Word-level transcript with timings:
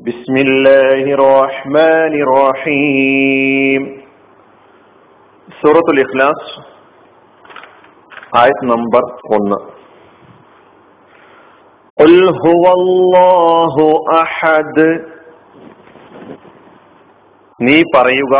بسم 0.00 0.35
الله 0.37 1.03
الرحمن 1.15 2.13
الرحيم 2.25 3.81
സൂറത്തുൽ 5.57 5.99
ഇഖ്ലാസ് 6.03 6.47
ആയത് 8.39 8.63
നമ്പർ 8.71 9.03
ഒന്ന് 9.35 9.57
قل 11.97 12.13
هو 12.39 12.63
الله 12.77 13.75
أحد 14.17 14.77
നീ 17.59 17.77
പറയുക 17.95 18.33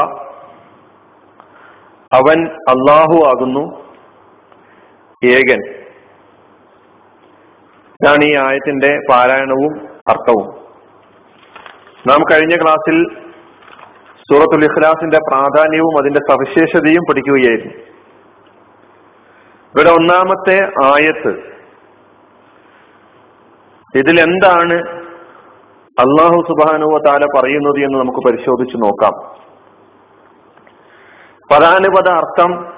അവൻ 2.12 2.40
അള്ളാഹു 2.74 3.18
ആകുന്നു 3.28 3.64
ഏകൻ 5.22 5.62
ഇതാണ് 8.00 8.26
ഈ 8.30 8.34
ആയത്തിന്റെ 8.46 8.92
പാരായണവും 9.10 9.74
അർത്ഥവും 10.14 10.48
നാം 12.08 12.20
കഴിഞ്ഞ 12.32 12.56
ക്ലാസ്സിൽ 12.56 13.04
സൂറത്തുൽ 14.16 14.64
ഇഖ്ലാസിന്റെ 14.64 15.18
പ്രാധാന്യവും 15.18 15.98
അതിന്റെ 16.00 16.20
സവിശേഷതയും 16.32 17.02
പഠിക്കുകയായിരുന്നു. 17.10 17.74
ഇവിടെ 19.76 19.90
ഒന്നാമത്തെ 19.90 20.72
ആയത്ത് 20.86 21.52
ഇതിൽ 23.96 24.22
എന്താണ് 24.22 24.74
അള്ളാഹു 26.00 26.46
സുബാനുവ 26.48 26.98
താല 27.06 27.26
പറയുന്നത് 27.38 27.86
എന്ന് 27.86 28.00
നമുക്ക് 28.00 28.20
പരിശോധിച്ച് 28.28 28.78
നോക്കാം. 28.78 29.36
പദാനുപത 31.52 32.10
അർത്ഥം 32.10 32.74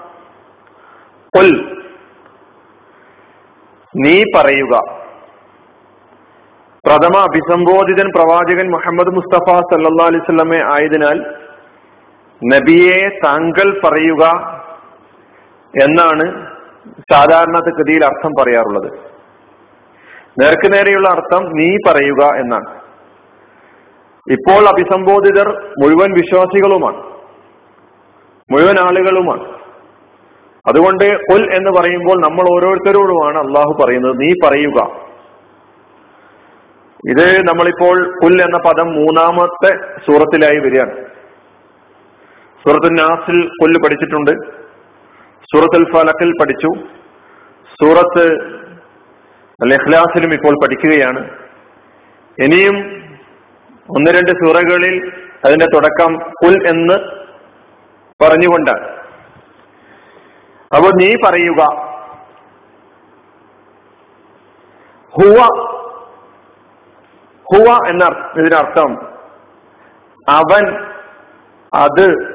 നീ 3.96 4.24
പറയുക. 4.36 5.03
പ്രഥമ 6.88 7.18
അഭിസംബോധിതൻ 7.18 8.10
പ്രവാചകൻ 8.10 8.72
മുഹമ്മദ് 8.72 9.16
മുസ്തഫ 9.16 9.56
സല്ലാ 9.56 10.06
അലിസ്ലമെ 10.06 10.58
ആയതിനാൽ 10.58 11.36
നബിയെ 12.54 13.10
താങ്കൾ 13.26 13.82
പറയുക 13.84 14.26
എന്നാണ് 15.84 16.48
സാധാരണ 17.12 17.56
സാധാരണഗതിയിൽ 17.56 18.06
അർത്ഥം 18.06 18.32
പറയാറുള്ളത്. 18.40 18.92
നേർക്ക് 20.42 20.74
നേരെയുള്ള 20.74 21.10
അർത്ഥം 21.10 21.46
നീ 21.46 21.78
പറയുക 21.88 22.36
എന്നാണ്. 22.36 22.82
ഇപ്പോൾ 24.32 24.70
അഭിസംബോധിതർ 24.70 25.74
മുഴുവൻ 25.84 26.14
വിശ്വാസികളുമാണ്. 26.14 26.98
മുഴുവൻ 28.52 28.76
ആളുകളുമാണ്. 28.80 29.44
അതുകൊണ്ട് 30.68 31.18
കൊൽ 31.18 31.56
എന്ന് 31.56 31.82
പറയുമ്പോൾ 31.82 32.22
നമ്മൾ 32.22 32.56
ഓരോരുത്തരോടുമാണ് 32.56 33.38
അള്ളാഹു 33.38 33.78
പറയുന്നത്. 33.84 34.18
നീ 34.18 34.34
പറയുക. 34.48 35.13
ഇത് 37.10 37.48
നമ്മളിപ്പോൾ 37.48 38.20
കുൽ 38.24 38.42
എന്ന 38.42 38.58
പദം 38.58 38.94
മൂന്നാമത്തെ 38.94 39.96
സൂറത്തിലായി 39.98 40.60
വരികയാണ്. 40.60 41.06
സൂറത്തു 42.68 42.94
നാസിൽ 42.94 43.48
കൊല്ല് 43.48 43.80
പഠിച്ചിട്ടുണ്ട്. 43.86 44.32
സൂറത്തുൽ 45.44 45.94
ഫലക്കിൽ 45.94 46.32
പഠിച്ചു. 46.42 46.68
സൂറത്ത് 47.82 48.54
ലഹ്ലാസിലും 49.72 50.34
ഇപ്പോൾ 50.34 50.66
പഠിക്കുകയാണ്. 50.66 51.30
ഇനിയും 52.44 52.76
ഒന്ന് 53.90 54.12
രണ്ട് 54.12 54.32
സൂറകളിൽ 54.32 55.12
അതിന്റെ 55.46 55.66
തുടക്കം 55.66 56.18
കുൽ 56.44 56.68
എന്ന് 56.68 56.94
പറഞ്ഞുകൊണ്ടാണ്. 58.24 58.88
അപ്പോൾ 60.76 60.92
നീ 61.02 61.14
പറയുക 61.26 61.62
ഹുവ 65.20 65.74
ഹുവ 67.52 67.78
എന്ന 67.88 68.30
ഇതിനർത്ഥം 68.40 69.06
അവൻ 70.30 70.86
അത് 71.74 72.34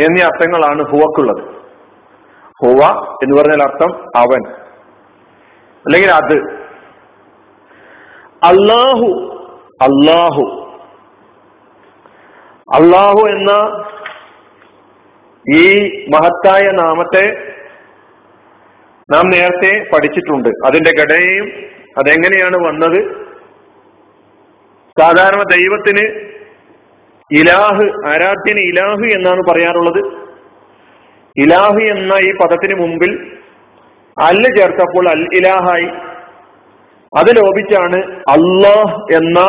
എന്നീ 0.00 0.22
അർത്ഥങ്ങളാണ് 0.22 0.82
ഹുവക്കുള്ളത്. 0.82 1.54
ഹുവ 2.62 3.14
എന്ന് 3.22 3.42
പറഞ്ഞാൽ 3.42 3.62
അർത്ഥം 3.62 4.18
അവൻ. 4.18 4.52
അല്ലെങ്കിൽ 5.86 6.10
അത്. 6.10 6.62
അള്ളാഹു 8.44 9.28
അള്ളാഹു 9.82 10.58
അള്ളാഹു 12.74 13.28
എന്ന 13.28 13.84
ഈ 15.58 15.88
മഹത്തായ 16.08 16.70
നാമത്തെ 16.70 17.52
നാം 19.10 19.30
നേരത്തെ 19.30 19.84
പഠിച്ചിട്ടുണ്ട്. 19.94 20.48
അതിന്റെ 20.48 20.90
ഘടനയും 20.90 21.44
അതെങ്ങനെയാണ് 21.98 22.56
വന്നത്? 22.56 23.21
സാധാരണ 25.00 25.42
ദൈവത്തിന് 25.42 26.32
ഇലാഹ് 27.40 28.10
ആരാധ്യന് 28.10 28.60
ഇലാഹ് 28.60 29.12
എന്നാണ് 29.12 29.40
പറയാറുള്ളത്. 29.50 29.98
ഇലാഹ് 31.36 31.82
എന്ന 31.82 32.12
ഈ 32.12 32.32
പദത്തിന് 32.32 32.80
മുമ്പിൽ 32.80 33.38
അല്ല് 34.18 34.56
ചേർത്തപ്പോൾ 34.58 35.08
അൽ 35.08 35.28
ഇലാഹായി. 35.34 35.86
അത് 37.18 37.36
ലോപിച്ചാണ് 37.36 37.96
അള്ളാഹ് 38.20 39.14
എന്ന 39.14 39.40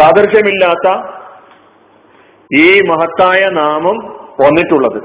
സാദൃശ്യമില്ലാത്ത 0.00 1.02
ഈ 2.56 2.80
മഹത്തായ 2.80 3.48
നാമം 3.48 3.98
വന്നിട്ടുള്ളത്. 4.40 5.02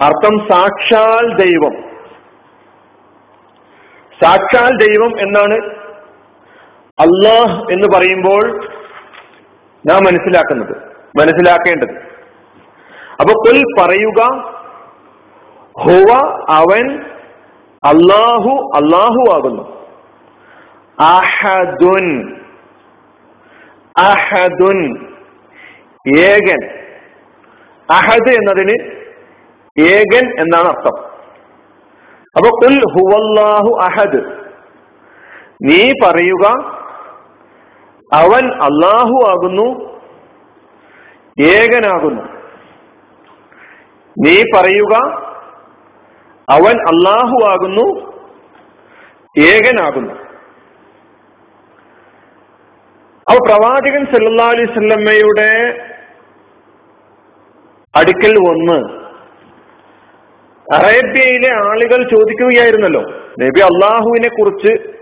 അർത്ഥം 0.00 0.48
സാക്ഷാൽ 0.48 1.34
ദൈവം. 1.34 1.72
സാക്ഷാൽ 4.22 4.76
ദൈവം 4.86 5.20
എന്നാണ് 5.20 5.75
അള്ളാഹ് 6.98 7.72
എന്ന് 7.72 7.88
പറയുമ്പോൾ 7.94 8.68
നാം 9.86 10.04
മനസ്സിലാക്കുന്നത് 10.04 10.76
മനസ്സിലാക്കേണ്ടത്. 11.18 11.90
അപ്പൊ 13.20 13.32
കൊൽ 13.32 13.62
പറയുക 13.78 14.22
ഹുവ 15.82 16.36
അവൻ 16.48 17.00
അള്ളാഹു 17.84 18.72
അള്ളാഹു 18.76 19.34
ആകുന്നു. 19.34 19.86
അഹദുൻ 21.00 22.36
അഹദുൻ 23.98 25.06
ഏകൻ. 26.18 26.68
അഹദ് 27.90 28.28
എന്നതിന് 28.28 28.90
ഏകൻ 29.80 30.40
എന്നാണ് 30.40 30.68
അർത്ഥം. 30.68 31.04
അപ്പൊ 32.36 32.50
കുൽ 32.50 32.78
ഹുവല്ലാഹു 32.78 33.80
അഹദ്. 33.82 34.46
നീ 35.62 35.92
പറയുക 36.04 36.75
അവൻ 38.12 38.44
അള്ളാഹു 38.52 39.28
ആകുന്നു 39.28 39.96
ഏകനാകുന്നു. 41.42 42.22
നീ 44.18 44.42
പറയുക 44.54 44.94
അവൻ 46.50 46.76
അള്ളാഹു 46.76 47.48
ആകുന്നു 47.50 48.16
ഏകനാകുന്നു. 49.40 50.14
അവ 53.26 53.36
പ്രവാചകൻ 53.46 54.06
സല്ലാ 54.06 54.46
അലൈഹി 54.46 54.72
സ്വല്ലമ്മയുടെ 54.72 55.50
അടുക്കൽ 57.96 58.34
വന്ന് 58.48 59.06
അറേബ്യയിലെ 60.74 61.50
ആളുകൾ 61.54 62.02
ചോദിക്കുകയായിരുന്നല്ലോ 62.02 63.00
നബി 63.42 63.60
അള്ളാഹുവിനെ 63.60 64.28
കുറിച്ച് 64.28 64.95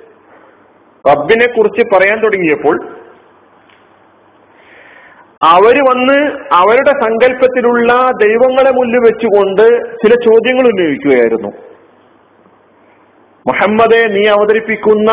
റബ്ബിനെ 1.10 1.46
കുറിച്ച് 1.46 1.96
പറയാൻ 1.96 2.20
തുടങ്ങിയപ്പോൾ 2.20 2.88
അവർ 5.42 5.74
വന്ന് 5.90 6.18
അവരുടെ 6.52 6.90
സങ്കല്പത്തിലുള്ള 6.90 7.92
ദൈവങ്ങളെ 8.22 8.70
മുന്നിൽ 8.70 8.98
വെച്ചുകൊണ്ട് 8.98 9.96
ചില 9.96 10.14
ചോദ്യങ്ങൾ 10.14 10.68
ഉന്നയിക്കുകയായിരുന്നു. 10.68 11.48
മുഹമ്മദെ 13.46 14.06
നീ 14.06 14.26
അവതരിപ്പിക്കുന്ന 14.26 15.10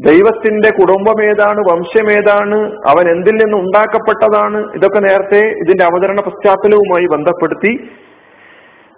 ദൈവത്തിന്റെ 0.00 0.70
കുടുംബം 0.70 1.24
ഏതാണ്? 1.24 1.60
വംശം 1.60 2.12
ഏതാണ്? 2.12 2.72
അവൻ 2.88 3.08
എന്തിൽ 3.10 3.30
നിന്ന് 3.30 3.56
ഉണ്ടാക്കപ്പെട്ടതാണ്? 3.56 4.74
ഇതൊക്കെ 4.74 4.98
നേരത്തെ 4.98 5.40
ഇതിന്റെ 5.48 5.84
അവതരണ 5.84 6.20
പശ്ചാത്തലവുമായി 6.20 7.06
ബന്ധപ്പെടുത്തി 7.06 7.90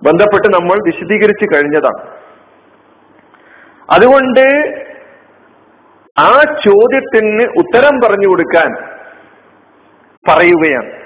ബന്ധപ്പെട്ട് 0.02 0.54
നമ്മൾ 0.54 0.76
വിശദീകരിച്ചു 0.86 1.46
കഴിഞ്ഞതാണ്. 1.54 2.06
അതുകൊണ്ട് 3.90 4.46
ആ 6.18 6.32
ചോദ്യത്തിന് 6.66 7.42
ഉത്തരം 7.42 8.00
പറഞ്ഞു 8.00 8.28
കൊടുക്കാൻ 8.28 8.74
പറയുകയാണ്. 10.28 11.04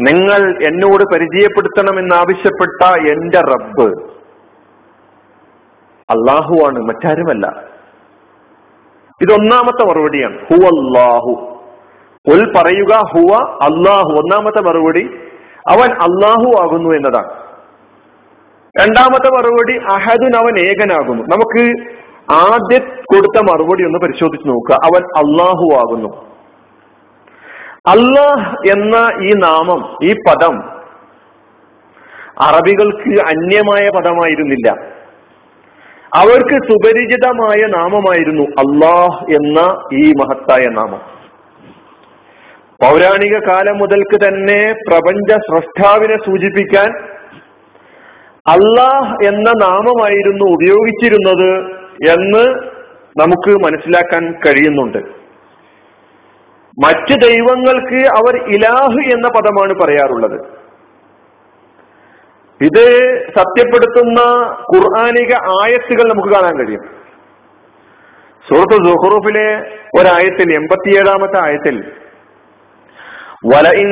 നിങ്ങൾ 0.00 0.64
എന്നോട് 0.64 1.04
പരിചയപ്പെടുത്തണമെന്നാവശ്യപ്പെട്ട 1.14 3.08
എന്റെ 3.08 3.40
റബ്ബ് 3.40 4.10
അള്ളാഹുവാണ് 6.10 6.78
മറ്റാരുമല്ല. 6.78 7.46
ഇതൊന്നാമത്തെ 9.22 9.88
മറുപടിയാണ്. 9.88 10.38
ഹു 10.38 10.54
അല്ലാഹു 10.54 11.60
ഉൽ 12.28 12.52
പറയുക 12.56 12.96
ഹുവ 12.96 13.58
അള്ളാഹു. 13.62 14.18
ഒന്നാമത്തെ 14.18 14.60
മറുപടി 14.60 15.10
അവൻ 15.68 15.90
അള്ളാഹു 15.90 16.62
ആകുന്നു 16.62 16.90
എന്നതാണ്. 16.94 17.30
രണ്ടാമത്തെ 18.80 19.28
മറുപടി 19.28 19.78
അഹദുൻ 19.92 20.36
അവൻ 20.36 20.58
ഏകനാകുന്നു. 20.58 21.22
നമുക്ക് 21.22 21.90
ആദ്യം 22.30 22.88
കൊടുത്ത 22.88 23.42
മറുപടി 23.42 23.84
ഒന്ന് 23.84 23.98
പരിശോധിച്ച് 23.98 24.48
നോക്കുക. 24.48 24.74
അവൻ 24.74 25.02
അള്ളാഹു 25.04 25.74
ആകുന്നു. 25.74 26.30
അള്ളാഹ് 27.88 28.56
എന്ന 28.70 29.24
ഈ 29.24 29.32
നാമം 29.32 29.96
ഈ 30.02 30.12
പദം 30.12 30.80
അറബികൾക്ക് 32.40 33.20
അന്യമായ 33.20 33.88
പദമായിരുന്നില്ല. 33.88 34.70
അവർക്ക് 36.14 36.72
സുപരിചിതമായ 36.72 37.66
നാമമായിരുന്നു 37.66 38.42
അള്ളാഹ് 38.42 39.24
എന്ന 39.24 39.60
ഈ 39.94 40.12
മഹത്തായ 40.12 40.66
നാമം. 40.66 41.20
പൗരാണിക 42.82 43.38
കാലം 43.38 43.78
മുതൽക്ക് 43.78 44.28
തന്നെ 44.28 44.74
പ്രപഞ്ച 44.88 45.32
സ്രഷ്ടാവിനെ 45.32 46.16
സൂചിപ്പിക്കാൻ 46.16 47.02
അള്ളാഹ് 48.48 49.26
എന്ന 49.26 49.50
നാമമായിരുന്നു 49.62 50.44
ഉപയോഗിച്ചിരുന്നത് 50.44 51.79
എന്ന് 52.08 52.70
നമുക്ക് 53.20 53.64
മനസ്സിലാക്കാൻ 53.64 54.32
കഴിയുന്നുണ്ട്. 54.32 54.98
മറ്റ് 56.86 57.22
ദൈവങ്ങൾക്ക് 57.22 57.94
അവർ 57.94 58.48
ഇലാഹ് 58.48 59.12
എന്ന 59.12 59.28
പദമാണ് 59.28 59.74
പറയാറുള്ളത്. 59.74 60.40
ഇത് 62.62 63.16
സത്യപ്പെടുത്തുന്ന 63.38 64.20
ഖുർആാനിക 64.76 65.34
ആയത്തുകൾ 65.34 66.12
നമുക്ക് 66.12 66.34
കാണാൻ 66.34 66.58
കഴിയും. 66.58 66.82
സുഹൃത്ത് 68.48 68.72
സുഹറൂഫിലെ 68.72 69.78
ഒരായത്തിൽ 70.00 70.54
എൺപത്തിയേഴാമത്തെ 70.54 71.44
ആയത്തിൽ 71.44 71.92
ും 73.44 73.90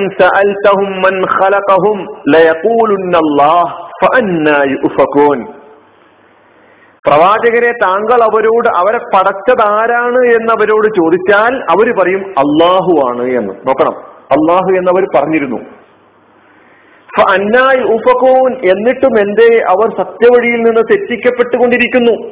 പ്രവാചകരെ 7.09 7.73
താങ്കൾ 7.73 8.23
അവരോട് 8.23 8.69
അവരെ 8.77 8.99
പടച്ചത് 8.99 9.73
ആരാണ് 9.73 10.19
എന്ന് 10.19 10.53
അവരോട് 10.53 10.87
ചോദിച്ചാൽ 10.87 11.63
അവർ 11.63 12.01
പറയും 12.01 12.21
അള്ളാഹു 12.21 13.09
ആണ് 13.09 13.23
എന്ന്. 13.23 13.55
നോക്കണം. 13.69 13.97
അള്ളാഹു 14.07 14.77
എന്നവർ 14.77 15.07
പറഞ്ഞിരുന്നു. 15.17 15.57
അന്നായി 17.31 17.85
ഉഫക്കൂൻ 17.85 18.53
എന്നിട്ടും 18.53 19.21
എന്തേ 19.21 19.59
അവർ 19.59 19.97
സത്യവഴിയിൽ 19.97 20.57
നിന്ന് 20.57 20.83
തെറ്റിക്കപ്പെട്ടുകൊണ്ടിരിക്കുന്നു. 20.91 22.29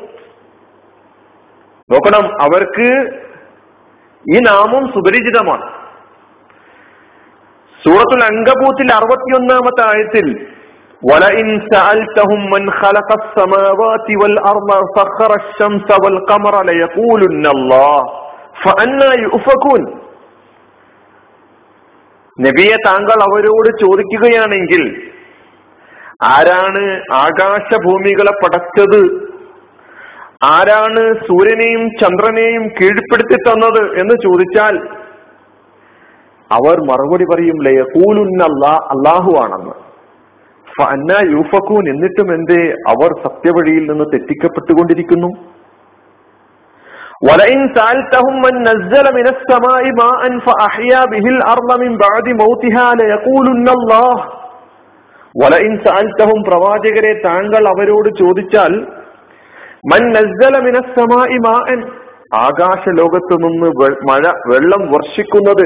നോക്കണം. 1.90 2.42
അവർക്ക് 2.42 3.10
ഈ 4.34 4.38
നാമം 4.38 4.88
സുപരിചിതമാണ്. 4.88 5.72
സൂറത്തുൽ 7.84 8.24
അങ്കബൂത്തിൽ 8.24 8.94
അറുപത്തിയൊന്നാമത്തെ 8.94 9.96
ആയത്തിൽ 9.96 10.55
ولئن 11.01 11.47
سألتهم 11.71 12.41
من 12.49 12.63
خلق 12.73 13.09
السماوات 13.13 14.07
والأرض 14.21 14.69
سخر 14.97 15.31
الشمس 15.35 15.89
والقمر 16.03 16.55
ليقولن 16.63 17.45
الله 17.47 17.99
فأنا 18.55 19.09
يؤفكون 19.15 19.83
നബിയെ 22.37 22.77
താങ്കൾ 22.85 23.17
അവരോട് 23.21 23.69
ചോദിക്കുകയാണെങ്കിൽ 23.81 24.83
ആരാണ് 26.27 26.83
ആകാശഭൂമികളെ 27.17 28.33
പടച്ചത് 28.35 29.01
ആരാണ് 30.49 31.03
സൂര്യനെയും 31.27 31.83
ചന്ദ്രനെയും 32.01 32.63
കീഴ്പ്പെടുത്തി 32.77 33.37
തന്നത് 33.47 33.81
എന്ന് 34.01 34.15
ചോദിച്ചാൽ 34.25 34.75
അവർ 36.51 36.77
മറുപടി 36.89 37.25
പറയും 37.25 37.57
ലയക്കൂലുന്നല്ല 37.63 38.63
അള്ളാഹു 38.93 39.33
ആണെന്ന് 39.43 39.75
അന്ന 40.83 41.13
യൂഫക്കൂൻ 41.31 41.85
എന്നിട്ടും 41.89 42.29
എന്തേ 42.33 42.59
അവർ 42.91 43.09
സത്യവഴിയിൽ 43.25 43.83
നിന്ന് 43.91 44.07
തെറ്റിക്കപ്പെട്ടുകൊണ്ടിരിക്കുന്നു 44.13 45.31
ولئن 47.21 47.61
سألتهم 47.77 48.35
من 48.41 48.53
نزل 48.63 49.05
من 49.13 49.25
السماء 49.27 49.83
ماء 49.93 50.21
فأحيا 50.39 51.01
به 51.05 51.25
الأرض 51.27 51.69
من 51.83 51.91
بعد 51.97 52.25
موتها 52.35 52.87
ليقولن 52.95 53.67
الله 53.69 54.15
ولئن 55.35 55.73
سألتهم 55.85 56.39
പ്രവാചകരെ 56.47 57.13
താങ്കൾ 57.27 57.63
അവരോട് 57.73 58.09
ചോദിച്ചാൽ 58.21 58.73
മൻ 59.91 60.01
നസ്സല 60.15 60.55
മിന 60.65 60.77
സമായി 60.97 61.37
മാൻ 61.39 61.79
ആകാശ 62.37 62.83
ലോകത്ത് 62.99 63.35
നിന്ന് 63.45 63.69
മഴ 64.09 64.23
വെള്ളം 64.51 64.83
വർഷിക്കുന്നത് 64.93 65.65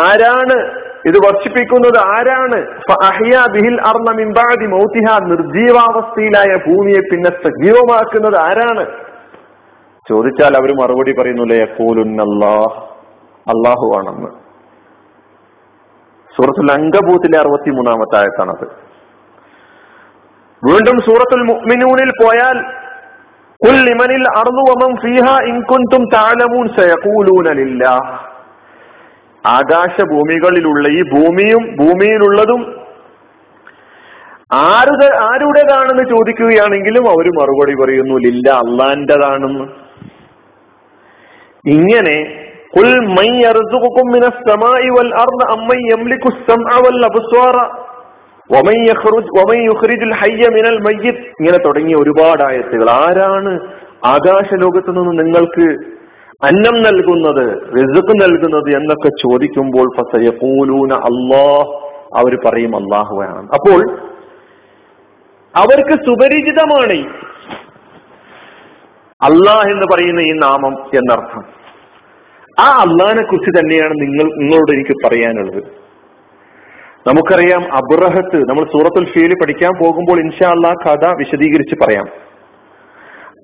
ആരാണ് 0.00 0.56
ഇത് 1.05 1.17
വർഷിപ്പിക്കുന്നത് 1.25 1.97
ആരാണ്? 2.15 2.59
നിർജീവാവസ്ഥയിലായ 5.31 6.51
ഭൂമിയെ 6.67 7.01
പിന്നെ 7.11 7.31
സജീവമാക്കുന്നത് 7.43 8.37
ആരാണ്? 8.37 8.85
ചോദിച്ചാൽ 10.05 10.53
അവർ 10.57 10.71
മറുപടി 10.79 11.13
പറയുന്നുല്ലേ 11.19 11.59
അള്ളാഹു 13.47 13.87
ആണെന്ന്. 13.97 14.29
സൂറത്തുൽ 16.33 16.71
അങ്കബൂത്തിലെ 16.71 17.37
അറുപത്തി 17.39 17.71
മൂന്നാമത്തെ 17.71 18.15
ആയത്താണത് 18.17 18.65
വീണ്ടും 20.63 20.97
സൂറത്തുൽ 21.07 21.43
മുഅ്മിനൂനിൽ 21.43 22.11
പോയാൽ 22.21 22.57
കുൽ 23.61 23.77
ലിമനിൽ 23.87 24.23
അർദു 24.39 24.63
വമൻ 24.69 24.91
ഫീഹ 25.03 25.25
ഇൻ 25.49 25.57
കുൻതും 25.69 26.03
തഅലമൂൻ 26.13 26.65
സയഖൂലൂന 26.77 27.47
ആകാശ 29.47 30.01
ഭൂമികളിലുള്ള 30.01 30.87
ഈ 30.87 31.01
ഭൂമിയും 31.01 31.63
ഭൂമിയിലുള്ളതും 31.75 32.61
ആരുടെ 34.53 35.07
ആരുടേതാണെന്ന് 35.17 36.03
ചോദിക്കുകയാണെങ്കിലും 36.03 37.09
അവർ 37.09 37.27
മറുപടി 37.39 37.73
പറയുന്നു 37.73 38.15
ലില്ല 38.15 38.49
അള്ളാന്റെതാണെന്ന്. 38.49 39.65
ഇങ്ങനെ 41.67 42.45
ഇങ്ങനെ 51.39 51.57
തുടങ്ങിയ 51.57 51.95
ഒരുപാട് 51.95 52.43
ആയത്തുകൾ. 52.43 52.89
ആരാണ് 52.89 53.59
ആകാശ 54.05 54.53
ലോകത്തു 54.53 54.91
നിന്ന് 54.91 55.23
നിങ്ങൾക്ക് 55.23 55.94
അന്നം 56.45 56.83
നൽകുന്നത് 56.83 57.45
റിസുക്ക് 57.77 58.13
നൽകുന്നത് 58.21 58.77
എന്നൊക്കെ 58.77 59.09
ചോദിക്കുമ്പോൾ 59.09 59.87
ഫസയഖൂലൂന 59.97 60.93
അള്ളാഹ് 60.93 61.69
അവർ 62.19 62.37
പറയും 62.45 62.75
അള്ളാഹുവാണ് 62.75 63.47
അപ്പോൾ 63.47 63.81
അവർക്ക് 65.55 66.05
സുപരിചിതമാണ് 66.05 66.97
അള്ളാഹ് 69.23 69.69
എന്ന് 69.71 69.85
പറയുന്ന 69.93 70.19
ഈ 70.19 70.31
നാമം 70.31 70.73
എന്നർത്ഥം. 70.97 71.43
ആ 72.59 72.67
അള്ളാഹിനെ 72.77 73.23
കുറിച്ച് 73.23 73.59
തന്നെയാണ് 73.59 73.93
നിങ്ങൾ 74.01 74.37
നിങ്ങളോട് 74.37 74.71
എനിക്ക് 74.73 74.95
പറയാനുള്ളത്. 75.05 75.63
നമുക്കറിയാം 77.07 77.63
അബ്രഹത്ത് 77.73 78.37
നമ്മൾ 78.49 78.63
സൂറത്തുൽ 78.63 79.05
ഫീൽ 79.05 79.33
പഠിക്കാൻ 79.33 79.71
പോകുമ്പോൾ 79.83 80.19
ഇൻഷാ 80.19 80.49
അള്ളാഹ് 80.49 80.75
കഥ 80.85 81.07
വിശദീകരിച്ച് 81.17 81.75
പറയാം. 81.83 82.07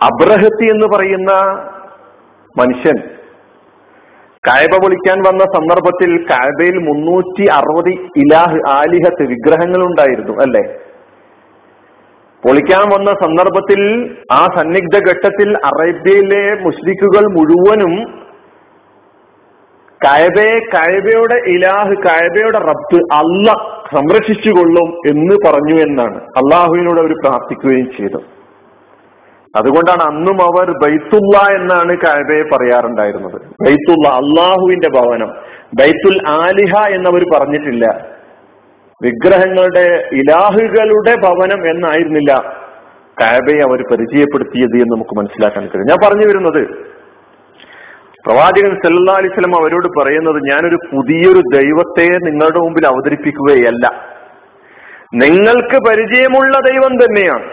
അബ്രഹത്ത് 0.03 0.63
എന്ന് 0.63 0.87
പറയുന്ന 0.95 1.31
മനുഷ്യൻ. 2.57 2.97
കായബ 4.47 4.83
പൊളിക്കാൻ 4.83 5.17
വന്ന 5.19 5.39
സന്ദർഭത്തിൽ 5.39 6.25
കായബയിൽ 6.29 6.77
മുന്നൂറ്റി 6.77 7.45
അറുപത് 7.45 7.89
ഇലാഹ് 7.89 8.59
ആലിഹത്ത് 8.69 9.23
വിഗ്രഹങ്ങൾ 9.27 9.85
ഉണ്ടായിരുന്നു 9.85 10.41
അല്ലെ? 10.41 10.79
പൊളിക്കാൻ 12.45 12.89
വന്ന 12.93 13.11
സന്ദർഭത്തിൽ 13.11 13.81
ആ 14.31 14.47
സന്നിഗ്ധ 14.57 14.97
ഘട്ടത്തിൽ 15.09 15.57
അറേബ്യയിലെ 15.65 16.61
മുസ്ലിക്കുകൾ 16.61 17.25
മുഴുവനും 17.25 18.21
കായബയെ 20.05 20.59
കായബയുടെ 20.59 21.35
ഇലാഹ് 21.47 21.93
കായബയുടെ 22.07 22.57
റബ്ബ് 22.57 23.13
അല്ല 23.13 23.51
സംരക്ഷിച്ചുകൊള്ളും 23.95 24.89
എന്ന് 25.07 25.35
പറഞ്ഞു 25.47 25.81
എന്നാണ്. 25.81 26.23
അള്ളാഹുവിനോട് 26.23 26.99
അവർ 26.99 27.13
പ്രാർത്ഥിക്കുകയും 27.25 27.91
ചെയ്തു. 27.97 28.40
അതുകൊണ്ടാണ് 29.55 30.01
അന്നും 30.03 30.41
അവർ 30.41 30.71
ബൈത്തുള്ള 30.71 31.55
എന്നാണ് 31.55 31.97
കായബയെ 31.97 32.43
പറയാറുണ്ടായിരുന്നത്. 32.43 33.41
ബൈത്തുള്ള 33.41 34.07
അള്ളാഹുവിന്റെ 34.07 34.89
ഭവനം 34.89 35.33
ബൈത്തുൽ 35.79 36.27
ആലിഹ 36.27 36.95
എന്നവർ 36.95 37.25
പറഞ്ഞിട്ടില്ല. 37.33 37.85
വിഗ്രഹങ്ങളുടെ 39.03 40.09
ഇലാഹുകളുടെ 40.13 41.15
ഭവനം 41.15 41.69
എന്നായിരുന്നില്ല 41.69 42.33
കായബയെ 43.21 43.59
അവർ 43.59 43.81
പരിചയപ്പെടുത്തിയത് 43.81 44.75
എന്ന് 44.75 44.91
നമുക്ക് 44.91 45.17
മനസ്സിലാക്കാൻ 45.17 45.67
കഴിയും. 45.67 45.87
ഞാൻ 45.87 45.97
പറഞ്ഞു 46.05 46.27
വരുന്നത് 46.27 46.67
പ്രവാചകൻ 48.25 48.75
സല്ലാ 48.75 49.13
അലിസ്ലം 49.17 49.61
അവരോട് 49.61 49.99
പറയുന്നത് 49.99 50.35
ഞാനൊരു 50.35 50.75
പുതിയൊരു 50.75 51.41
ദൈവത്തെ 51.53 52.17
നിങ്ങളുടെ 52.25 52.59
മുമ്പിൽ 52.59 52.87
അവതരിപ്പിക്കുകയല്ല. 52.87 54.07
നിങ്ങൾക്ക് 55.13 55.77
പരിചയമുള്ള 55.89 56.57
ദൈവം 56.57 56.95
തന്നെയാണ്. 56.95 57.43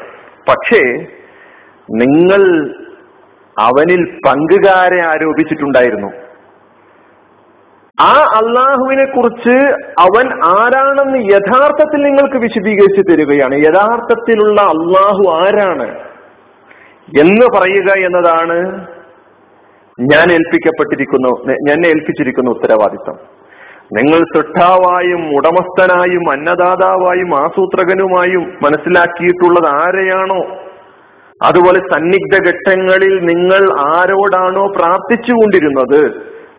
പക്ഷേ 0.48 1.06
നിങ്ങൾ 1.90 2.70
അവനിൽ 3.58 4.20
പങ്കുകാരെ 4.26 5.06
ആരോപിച്ചിട്ടുണ്ടായിരുന്നു. 5.06 6.12
ആ 8.00 8.12
അള്ളാഹുവിനെ 8.12 9.04
കുറിച്ച് 9.04 9.56
അവൻ 10.00 10.26
ആരാണെന്ന് 10.44 11.32
യഥാർത്ഥത്തിൽ 11.32 12.02
നിങ്ങൾക്ക് 12.02 12.36
വിശദീകരിച്ചു 12.36 13.00
തരികയാണ്. 13.00 13.54
യഥാർത്ഥത്തിലുള്ള 13.54 14.60
അള്ളാഹു 14.60 15.42
ആരാണ് 15.42 15.98
എന്ന് 17.20 17.58
പറയുക 17.58 18.04
എന്നതാണ് 18.04 18.86
ഞാൻ 20.00 20.32
ഏൽപ്പിക്കപ്പെട്ടിരിക്കുന്നു 20.32 21.52
ഞാൻ 21.68 21.86
ഏൽപ്പിച്ചിരിക്കുന്ന 21.86 22.50
ഉത്തരവാദിത്തം. 22.50 23.14
നിങ്ങൾ 23.92 24.18
സൃഷ്ടാവായും 24.18 25.36
ഉടമസ്ഥനായും 25.36 26.30
അന്നദാതാവായും 26.30 27.44
ആസൂത്രകനുമായും 27.44 28.54
മനസ്സിലാക്കിയിട്ടുള്ളത് 28.62 29.74
ആരെയാണോ? 29.74 30.67
അതുപോലെ 31.42 31.80
സന്നിഗ്ധ 31.80 32.48
ഘട്ടങ്ങളിൽ 32.48 33.18
നിങ്ങൾ 33.24 33.80
ആരോടാണോ 33.80 34.66
പ്രാർത്ഥിച്ചുകൊണ്ടിരുന്നത് 34.66 36.06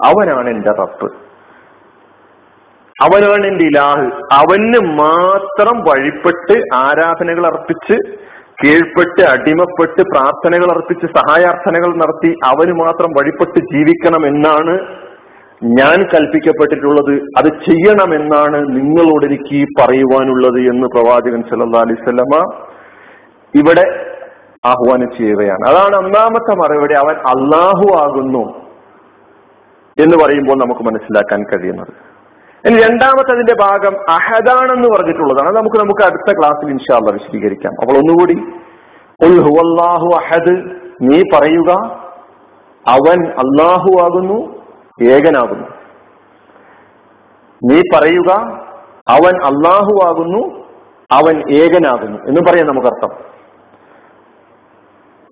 അവനാണ് 0.05 0.49
എന്റെ 0.49 0.71
റബ്ബ്. 0.71 1.11
അവനാണ് 3.01 3.47
എന്റെ 3.47 3.65
ഇലാഹ്. 3.65 4.05
അവന് 4.33 4.79
മാത്രം 4.99 5.83
വഴിപ്പെട്ട് 5.89 6.75
ആരാധനകൾ 6.75 7.45
അർപ്പിച്ച് 7.45 8.19
കീഴ്പ്പെട്ട് 8.63 9.21
അടിമപ്പെട്ട് 9.21 10.01
പ്രാർത്ഥനകൾ 10.01 10.71
അർപ്പിച്ച് 10.71 11.05
സഹായാർത്ഥനകൾ 11.05 11.95
നടത്തി 11.95 12.35
അവന് 12.45 12.71
മാത്രം 12.71 13.09
വഴിപ്പെട്ട് 13.09 13.59
ജീവിക്കണം 13.75 14.25
എന്നാണ് 14.25 14.79
ഞാൻ 15.63 16.07
കൽപ്പിക്കപ്പെട്ടിട്ടുള്ളത്. 16.13 17.13
അത് 17.37 17.45
ചെയ്യണമെന്നാണ് 17.45 18.57
നിങ്ങളോട് 18.67 19.25
എനിക്ക് 19.25 19.67
പറയുവാനുള്ളത് 19.81 20.59
എന്ന് 20.59 20.87
പ്രവാചകൻ 20.87 21.41
സല്ലാ 21.41 21.79
അലൈവല്ലമ 21.79 22.53
ഇവിടെ 23.55 24.08
ആഹ്വാനം 24.65 25.09
ചെയ്യുകയാണ് 25.17 25.69
അതാണ് 25.69 25.95
ഒന്നാമത്തെ 25.95 26.55
മറുപടി. 26.55 26.93
അവൻ 26.93 27.15
അള്ളാഹു 27.15 28.03
ആകുന്നു 28.03 28.43
എന്ന് 29.99 30.17
പറയുമ്പോൾ 30.23 30.53
നമുക്ക് 30.53 30.81
മനസ്സിലാക്കാൻ 30.81 31.43
കഴിയുന്നത്. 31.43 31.87
ഇനി 32.67 32.81
രണ്ടാമത്തെ 32.81 33.31
അതിന്റെ 33.31 33.55
ഭാഗം 33.61 33.95
അഹദാണെന്ന് 34.09 34.89
പറഞ്ഞിട്ടുള്ളതാണ്. 34.89 35.55
നമുക്ക് 35.55 35.77
നമുക്ക് 35.77 36.01
അടുത്ത 36.01 36.37
ക്ലാസ്സിൽ 36.39 36.69
ഇൻഷാല്ല 36.69 37.11
വിശദീകരിക്കാം. 37.11 37.73
അപ്പോൾ 37.81 37.93
ഒന്നുകൂടി 37.93 38.33
ഹുവല്ലാഹു 39.41 40.09
അഹദ് 40.15 40.55
നീ 41.01 41.21
പറയുക 41.33 41.71
അവൻ 42.87 43.19
അള്ളാഹു 43.31 44.01
ആകുന്നു 44.01 44.63
ഏകനാകുന്നു 45.03 45.67
നീ 47.63 47.81
പറയുക 47.95 48.31
അവൻ 49.09 49.35
അള്ളാഹു 49.45 49.99
ആകുന്നു 50.05 50.43
അവൻ 51.11 51.51
ഏകനാകുന്നു 51.51 52.19
എന്ന് 52.27 52.41
പറയാം 52.49 52.67
നമുക്കർത്ഥം. 52.67 53.38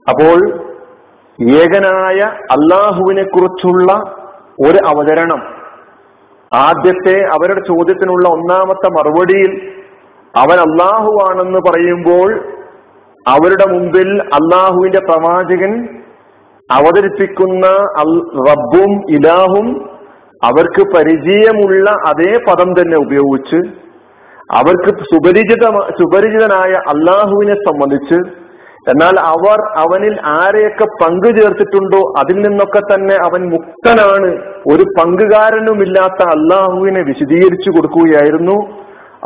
അപ്പോൾ 0.08 0.38
ഏകനായ 1.40 2.20
അള്ളാഹുവിനെ 2.52 3.24
കുറിച്ചുള്ള 3.24 3.90
ഒരു 4.66 4.80
അവതരണം 4.88 5.42
ആദ്യത്തെ 6.52 7.16
അവരുടെ 7.28 7.62
ചോദ്യത്തിനുള്ള 7.68 8.26
ഒന്നാമത്തെ 8.30 8.90
മറുപടിയിൽ 8.90 9.52
അവൻ 10.34 10.58
അള്ളാഹുവാണെന്ന് 10.60 11.60
പറയുമ്പോൾ 11.60 12.30
അവരുടെ 13.26 13.66
മുമ്പിൽ 13.72 14.10
അള്ളാഹുവിന്റെ 14.32 15.02
പ്രവാചകൻ 15.06 15.74
അവതരിപ്പിക്കുന്ന 16.70 17.66
റബ്ബും 18.48 18.92
ഇലാഹും 19.10 19.68
അവർക്ക് 20.44 20.84
പരിചയമുള്ള 20.96 21.90
അതേ 22.08 22.32
പദം 22.48 22.70
തന്നെ 22.82 22.98
ഉപയോഗിച്ച് 22.98 23.60
അവർക്ക് 24.56 24.92
സുപരിചിത 25.04 25.64
സുപരിചിതനായ 26.00 26.74
അള്ളാഹുവിനെ 26.88 27.56
സംബന്ധിച്ച് 27.70 28.18
എന്നാൽ 28.92 29.16
അവർ 29.20 29.60
അവനിൽ 29.84 30.16
ആരെയൊക്കെ 30.26 30.86
പങ്കു 31.04 31.30
ചേർത്തിട്ടുണ്ടോ 31.38 32.02
അതിൽ 32.20 32.38
നിന്നൊക്കെ 32.46 32.82
തന്നെ 32.92 33.16
അവൻ 33.28 33.42
മുക്തനാണ്. 33.50 34.30
ഒരു 34.72 34.84
പങ്കുകാരനുമില്ലാത്ത 35.00 36.22
അള്ളാഹുവിനെ 36.36 37.02
വിശദീകരിച്ചു 37.02 37.70
കൊടുക്കുകയായിരുന്നു 37.70 38.58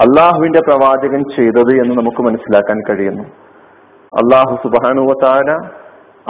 അള്ളാഹുവിന്റെ 0.06 0.60
പ്രവാചകൻ 0.60 1.24
ചെയ്തത് 1.38 1.74
എന്ന് 1.82 1.94
നമുക്ക് 1.98 2.22
മനസ്സിലാക്കാൻ 2.22 2.82
കഴിയുന്നു. 2.90 3.26
അള്ളാഹു 4.14 4.56
സുബാനുവതാര 4.64 5.50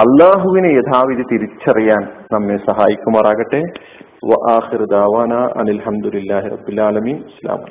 അള്ളാഹുവിനെ 0.04 0.70
യഥാവിധി 0.80 1.24
തിരിച്ചറിയാൻ 1.32 2.04
നമ്മെ 2.34 2.58
സഹായിക്കുമാറാകട്ടെ. 2.70 3.62
അനിൽഹമുല്ലാഹി 5.62 6.50
റബുലാലമി 6.56 7.14
ഇസ്ലാം 7.30 7.62